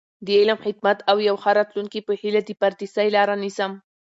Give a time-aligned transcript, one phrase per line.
[0.25, 3.71] د علم، خدمت او یو ښه راتلونکي په هیله، د پردیسۍ لاره نیسم.